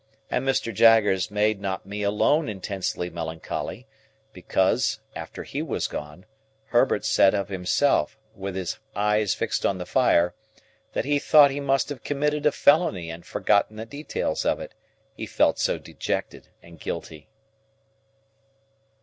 And 0.31 0.47
Mr. 0.47 0.73
Jaggers 0.73 1.29
made 1.29 1.61
not 1.61 1.85
me 1.85 2.01
alone 2.01 2.49
intensely 2.49 3.11
melancholy, 3.11 3.85
because, 4.33 4.99
after 5.15 5.43
he 5.43 5.61
was 5.61 5.87
gone, 5.87 6.25
Herbert 6.69 7.05
said 7.05 7.35
of 7.35 7.49
himself, 7.49 8.17
with 8.33 8.55
his 8.55 8.79
eyes 8.95 9.35
fixed 9.35 9.63
on 9.63 9.77
the 9.77 9.85
fire, 9.85 10.33
that 10.93 11.05
he 11.05 11.19
thought 11.19 11.51
he 11.51 11.59
must 11.59 11.89
have 11.89 12.03
committed 12.03 12.47
a 12.47 12.51
felony 12.51 13.11
and 13.11 13.23
forgotten 13.27 13.75
the 13.75 13.85
details 13.85 14.43
of 14.43 14.59
it, 14.59 14.73
he 15.13 15.27
felt 15.27 15.59
so 15.59 15.77
dejected 15.77 16.47
and 16.63 16.79
guilty. 16.79 17.29